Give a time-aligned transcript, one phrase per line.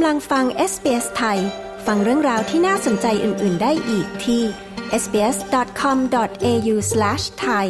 [0.00, 1.38] กำลังฟัง SBS ไทย
[1.86, 4.42] ฟังเรื่องราวที่น่าสนใจอื่น ๆ ได้อีกที่
[5.02, 7.66] sbs.com.au/thai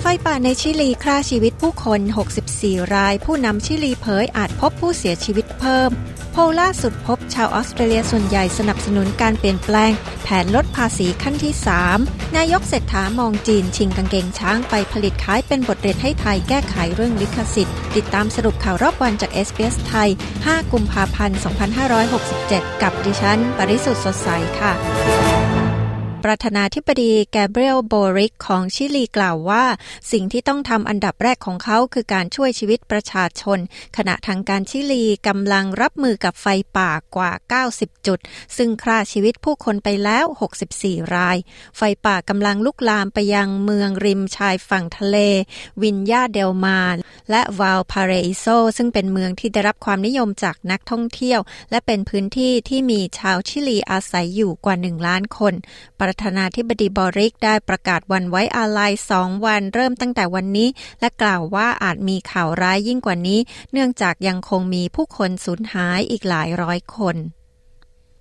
[0.00, 2.00] ไฟป่าในชิลีฆ่าชีวิตผู้คน
[2.46, 5.90] 64 ราย ผู้นำชิลีเผยอาจพบผู้เสียชีวิตเพิ่ม
[6.34, 9.92] พล่าสุดพบชาวออสเตรเลียส่วนใหญ่สนับสนุนการเปลี่ยนแปลง
[10.24, 11.54] แผนลดภาษีขั้นที่
[11.94, 21.38] 3 นายกเศรษฐามองจีน ชิงกางเกงช้างไปผลิตขายเป็นบทเรียนให้ไทยแก้ไขเรื่องลิขสิทธิ์ ติดตามสรุปข่าวรอบวันจากเอสเสไทย 5 กุมภาพันธ์
[22.10, 24.28] 2567 กับดิฉัน ปริสุทธ์สดใส
[24.58, 25.63] ค่ะ
[26.24, 29.64] ประธานาธิบดีแกเบรียลโบริกของชิลีกล่าวว่า
[30.12, 33.58] สิ่งที่ต้องทำอันดับแรกของเขาคือการช่วยชีวิตประชาชน
[33.96, 36.46] ขณะทางการชิลีกำลังรับมือกับไฟ
[36.76, 37.32] ป่ากว่า
[37.68, 38.18] 90 จุด
[38.56, 40.24] ซึ่งฆ่าชีวิตผู้คนไปแล้ว
[40.70, 41.36] 64 ราย
[41.76, 45.16] ไฟป่ากำลังลุกลามไปยังเมืองริมชายฝั่งทะเล
[45.82, 46.80] วินยาเดลมา
[47.30, 55.54] และวาลพาเรอิโซซึ่งเป็นเมืองที่ได้รับความนิยมจากนักท่องเที่ยว และเป็นพื้นที่ที่มีชาวชิลีอาศัยอยู่กว่า 1 ล้านคน
[56.00, 60.68] ประธานาธิบดีบอริกได้ประกาศวันไว้อาลัยสองวันเริ่มตั้งแต่วันนี้
[61.00, 63.40] และกล่าวว่าอาจมีข่าวร้ายยิ่งกว่านี้
[63.72, 67.16] เนื่องจากยังคงมีผู้คนสูญหายอีกหลายร้อยคน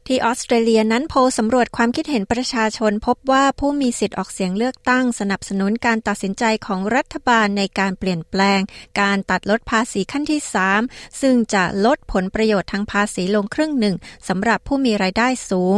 [0.08, 8.60] ที่ออสเตรเลียนั้นโพลสำรวจความคิดเห็นประชาชนพบว่าผู้มีสิทธิ์ออกเสียงเลือกตั้งสนับสนุนการตัดสินใจของรัฐบาลในการเปลี่ยนแปลง
[9.02, 10.42] การตัดลดภาษีขั้นที่
[10.80, 13.96] 3 ซึ่งจะลดผลประโยชน์ทางภาษีลงครึ่งหนึ่ง
[14.28, 15.78] สำหรับผู้มีรายได้สูง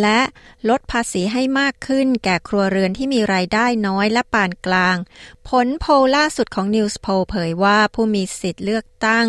[0.00, 0.20] และ
[0.68, 4.96] ลดภาษีให้มากขึ้นแก่ครัวเรือนที่มีรายได้น้อยและปานกลาง
[5.54, 9.26] ผลโพลล่าสุดของ News p o l เผยว่าผู้มีสิทธิ์เลือกตั้ง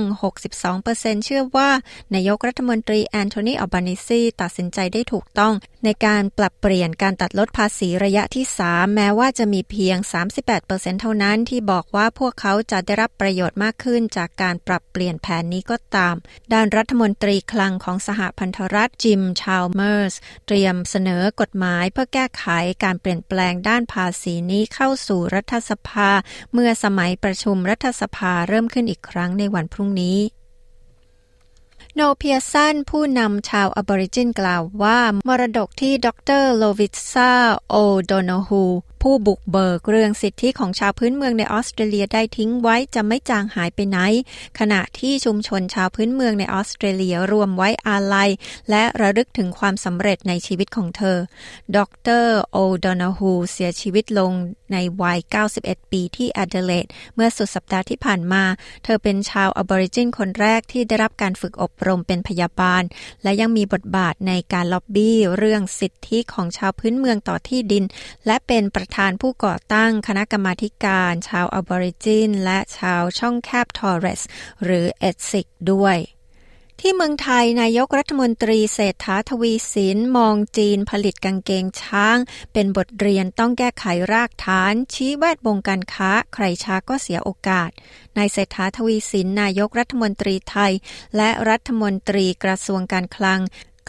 [0.62, 1.70] 62%เชื่อว่า
[2.14, 5.53] นายกรัฐมนตรีแอนโทนีอัลบานิซีตัดสินใจได้ถูกต้อง
[5.86, 9.97] ในการปรับเปลี่ยนการตัดลดภาษีระยะที่ 3 แม้ว่าจะมีเพียง
[10.50, 16.16] 38%เท่านั้นที่บอกว่าพวกเขาจะได้รับประโยชน์มากขึ้นจากการปรับเปลี่ยนแผนนี้ก็ตาม
[16.53, 20.16] ด้านรัฐมนตรีคลังของสหพันธรัฐจิมชาลเมอร์ส
[20.47, 22.46] เตรียมเสนอกฎหมายเพื่อแก้ไข
[22.84, 26.09] การเปลี่ยนแปลงด้านภาษีนี้เข้าสู่รัฐสภา
[26.53, 30.20] เมื่อสมัยประชุมรัฐสภาเริ่มขึ้นอีกครั้งในวันพรุ่งนี้
[31.96, 36.08] โนเพียสันผู้นำชาวอบอริจินกล่าวว่า มรดกที่ด
[36.42, 37.31] รโลวิตซา
[37.70, 37.75] โอ
[38.06, 38.64] โดโนฮู
[39.01, 43.97] ผู้บุกเบิกเรื่องสิทธิของชาวพื้นเมืองในออสเตรเลียได้ทิ้งไว้จะไม่จางหายไปไหน
[44.59, 48.29] ขณะที่ชุมชนชาวพื้นเมืองในออสเตรเลียรวมไว้อาลัย
[48.69, 51.17] และระลึกถึงความสำเร็จในชีวิตของเธอ
[51.75, 51.77] ด
[52.22, 54.31] ร.โอดอนาฮูเสียชีวิตลง
[54.73, 55.19] ในวัย
[55.55, 56.85] 91 ปีที่แอดเดเลด
[57.16, 58.43] เมื่อสุดสัปดาห์ที่ผ่านมา
[58.83, 62.83] เธอเป็นชาวอบอริจินคนแรกที่ได้รับการฝึกอบรมเป็นพยาบาล
[63.23, 67.83] และยังมีบทบาทในการล็อบบี้เรื่องสิทธิของชาวพื้นเมืองต่อที่ดิน
[68.25, 70.53] และเป็นประธานผู้ก่อตั้งคณะกรรม
[70.85, 74.22] การ ชาวอบอริจิน และชาวช่องแคบทอร์เรส
[74.63, 75.97] หรือเอดซิกด้วย
[76.83, 82.17] ที่เมืองไทยนายกรัฐมนตรีเศรษฐาทวีสินมองจีนผลิตกางเกงช้าง
[82.53, 87.69] เป็นบทเรียนต้องแก้ไขรากฐาน ชี้แวดวงการค้า ใครช้าก็เสียโอกาส
[88.17, 90.73] นายเศรษฐาทวีสินนายกรัฐมนตรีไทย
[91.17, 93.39] และรัฐมนตรีกระทรวงการคลัง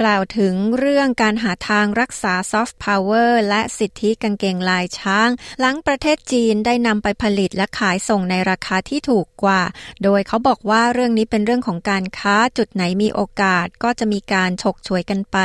[0.01, 5.29] กล่าวถึงเรื่องการหาทางรักษาซอฟต์พาวเวอร์และสิทธิกางเกงลายช้าง
[5.61, 9.63] หลังประเทศจีนได้นำไปผลิตและขายส่งในราคาที่ถูกกว่า
[10.03, 15.37] โดยเขาบอกว่าเรื่องนี้เป็นเรื่องของการค้าจุดไหนมีโอกาสก็จะมีการฉกฉวยกันไป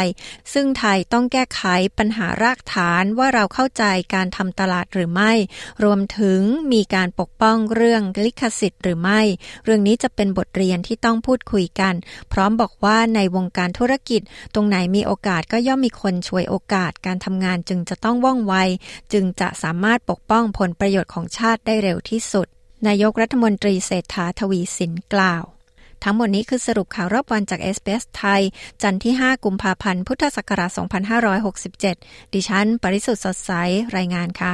[0.54, 1.62] ซึ่งไทยต้องแก้ไข
[1.98, 3.84] ปัญหารากฐานว่าเราเข้าใจ
[4.14, 5.32] การทำตลาดหรือไม่
[5.84, 6.42] รวมถึง
[6.74, 9.22] มีการปกป้องเรื่องลิขสิทธิ์หรือไม่
[9.64, 11.94] เรื่องนี้จะเป็นบทเรียนที่ต้องพูดคุยกัน
[12.32, 14.22] พร้อมบอกว่าในวงการธุรกิจ
[14.54, 18.54] ตรงไหนมีโอกาสก็ย่อมมีคนช่วยโอกาสการทำงานจึงจะต้องว่องไว
[19.14, 22.48] จึงจะสามารถปกป้องผลประโยชน์ของชาติได้เร็วที่สุด
[22.88, 25.44] นายกรัฐมนตรีเศรษฐาทวีสินกล่าว
[26.04, 28.42] ทั้งหมดนี้คือสรุปข่าวรอบวันจากเอสเปสไทย
[28.82, 30.72] จันทร์ที่ 5 กุมภาพันธ์ พุทธศักราช
[31.52, 33.52] 2567 ดิฉัน ปริสุทธ์สดใส
[33.98, 34.54] รายงานค่ะ